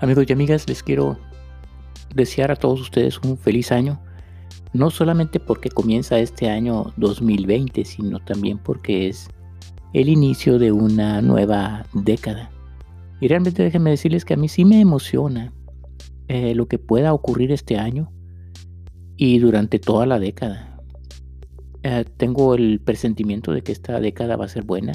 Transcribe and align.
Amigos 0.00 0.24
y 0.26 0.32
amigas, 0.32 0.66
les 0.66 0.82
quiero 0.82 1.18
desear 2.14 2.50
a 2.50 2.56
todos 2.56 2.80
ustedes 2.80 3.18
un 3.18 3.36
feliz 3.36 3.70
año, 3.70 4.00
no 4.72 4.88
solamente 4.88 5.38
porque 5.38 5.68
comienza 5.68 6.18
este 6.18 6.48
año 6.48 6.94
2020, 6.96 7.84
sino 7.84 8.18
también 8.18 8.56
porque 8.56 9.08
es 9.08 9.28
el 9.92 10.08
inicio 10.08 10.58
de 10.58 10.72
una 10.72 11.20
nueva 11.20 11.84
década. 11.92 12.50
Y 13.20 13.28
realmente 13.28 13.62
déjenme 13.62 13.90
decirles 13.90 14.24
que 14.24 14.32
a 14.32 14.36
mí 14.38 14.48
sí 14.48 14.64
me 14.64 14.80
emociona 14.80 15.52
eh, 16.28 16.54
lo 16.54 16.66
que 16.66 16.78
pueda 16.78 17.12
ocurrir 17.12 17.52
este 17.52 17.76
año 17.76 18.10
y 19.18 19.38
durante 19.38 19.78
toda 19.78 20.06
la 20.06 20.18
década. 20.18 20.80
Eh, 21.82 22.06
tengo 22.16 22.54
el 22.54 22.80
presentimiento 22.80 23.52
de 23.52 23.60
que 23.60 23.72
esta 23.72 24.00
década 24.00 24.36
va 24.36 24.46
a 24.46 24.48
ser 24.48 24.62
buena, 24.62 24.92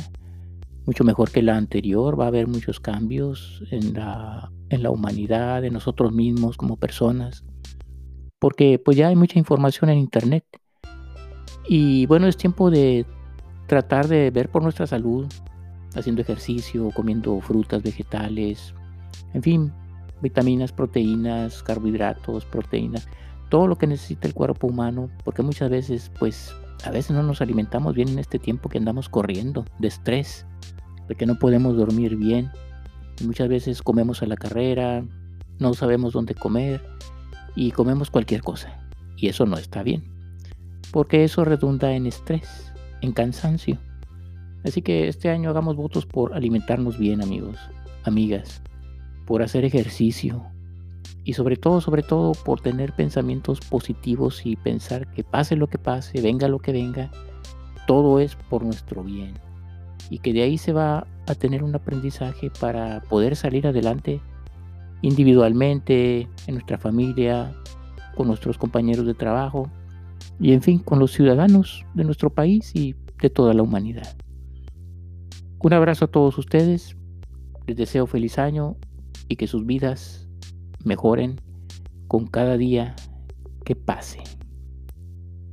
mucho 0.88 1.04
mejor 1.04 1.30
que 1.30 1.44
la 1.44 1.58
anterior, 1.58 2.20
va 2.20 2.26
a 2.26 2.30
haber 2.30 2.48
muchos 2.48 2.80
cambios 2.80 3.64
en 3.70 3.94
la 3.94 4.52
en 4.76 4.84
la 4.84 4.92
humanidad, 4.92 5.64
en 5.66 5.74
nosotros 5.74 6.14
mismos 6.14 6.58
como 6.58 6.78
personas, 6.78 7.44
porque 8.40 8.80
pues 8.84 8.98
ya 8.98 9.08
hay 9.08 9.16
mucha 9.16 9.40
información 9.40 9.90
en 9.90 9.98
internet. 9.98 10.46
Y 11.68 12.06
bueno, 12.06 12.28
es 12.28 12.38
tiempo 12.38 12.70
de 12.70 13.06
tratar 13.68 14.08
de 14.08 14.30
ver 14.30 14.50
por 14.50 14.62
nuestra 14.62 14.86
salud, 14.86 15.26
haciendo 15.96 16.22
ejercicio, 16.22 16.92
comiendo 16.96 17.40
frutas, 17.42 17.82
vegetales, 17.82 18.74
en 19.34 19.42
fin, 19.42 19.74
vitaminas, 20.22 20.72
proteínas, 20.72 21.64
carbohidratos, 21.64 22.46
proteínas, 22.46 23.08
todo 23.50 23.68
lo 23.68 23.78
que 23.78 23.88
necesita 23.88 24.28
el 24.28 24.34
cuerpo 24.34 24.68
humano, 24.68 25.10
porque 25.24 25.42
muchas 25.42 25.70
veces 25.70 26.12
pues 26.20 26.54
a 26.84 26.92
veces 26.92 27.12
no 27.16 27.24
nos 27.24 27.42
alimentamos 27.42 27.96
bien 27.96 28.10
en 28.10 28.20
este 28.20 28.38
tiempo 28.38 28.70
que 28.70 28.78
andamos 28.78 29.10
corriendo 29.10 29.66
de 29.80 29.88
estrés, 29.88 30.46
de 31.08 31.16
que 31.16 31.26
no 31.26 31.40
podemos 31.40 31.76
dormir 31.78 32.16
bien, 32.16 32.52
Muchas 33.24 33.48
veces 33.48 33.82
comemos 33.82 34.22
a 34.22 34.26
la 34.26 34.36
carrera, 34.36 35.04
no 35.60 35.74
sabemos 35.74 36.14
dónde 36.14 36.36
comer 36.36 36.82
y 37.56 37.72
comemos 37.72 38.12
cualquier 38.12 38.42
cosa. 38.42 38.78
Y 39.16 39.30
eso 39.30 39.46
no 39.46 39.58
está 39.58 39.84
bien, 39.84 40.04
porque 40.92 41.24
eso 41.24 41.46
redunda 41.46 41.94
en 41.94 42.06
estrés, 42.08 42.74
en 43.02 43.14
cansancio. 43.14 43.78
Así 44.66 44.82
que 44.82 45.08
este 45.08 45.30
año 45.30 45.50
hagamos 45.50 45.78
votos 45.78 46.06
por 46.06 46.34
alimentarnos 46.34 46.98
bien, 46.98 47.22
amigos, 47.22 47.58
amigas, 48.04 48.62
por 49.26 49.42
hacer 49.42 49.64
ejercicio 49.64 50.44
y 51.24 51.34
sobre 51.34 51.56
todo, 51.56 51.80
sobre 51.80 52.04
todo 52.04 52.34
por 52.34 52.60
tener 52.60 52.94
pensamientos 52.94 53.60
positivos 53.62 54.46
y 54.46 54.58
pensar 54.58 55.08
que 55.14 55.24
pase 55.24 55.56
lo 55.56 55.68
que 55.68 55.78
pase, 55.78 56.22
venga 56.22 56.48
lo 56.48 56.60
que 56.60 56.74
venga, 56.74 57.12
todo 57.88 58.20
es 58.20 58.36
por 58.36 58.64
nuestro 58.64 59.04
bien 59.04 59.34
y 60.10 60.20
que 60.20 60.34
de 60.34 60.44
ahí 60.44 60.58
se 60.58 60.74
va 60.74 61.08
a 61.28 61.36
tener 61.36 61.64
un 61.64 61.76
aprendizaje 61.76 62.52
para 62.60 63.02
poder 63.02 63.36
salir 63.36 63.68
adelante 63.68 64.22
individualmente, 65.02 66.28
en 66.48 66.56
nuestra 66.56 66.78
familia, 66.78 67.54
con 68.16 68.28
nuestros 68.28 68.58
compañeros 68.58 69.06
de 69.06 69.14
trabajo 69.14 69.70
y 70.40 70.54
en 70.54 70.62
fin, 70.62 70.80
con 70.80 71.00
los 71.00 71.12
ciudadanos 71.12 71.86
de 71.94 72.04
nuestro 72.04 72.30
país 72.30 72.76
y 72.76 72.96
de 73.22 73.30
toda 73.30 73.54
la 73.54 73.64
humanidad. 73.64 74.16
Un 75.60 75.74
abrazo 75.74 76.06
a 76.06 76.08
todos 76.10 76.38
ustedes, 76.38 76.96
les 77.68 77.78
deseo 77.78 78.08
feliz 78.08 78.38
año 78.38 78.78
y 79.28 79.36
que 79.36 79.48
sus 79.48 79.66
vidas 79.66 80.28
mejoren 80.84 81.42
con 82.08 82.28
cada 82.28 82.58
día 82.58 82.96
que 83.64 83.76
pase. 83.76 84.20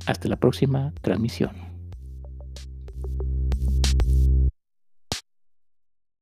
Hasta 0.05 0.27
la 0.27 0.35
próxima 0.35 0.93
transmisión. 1.01 1.72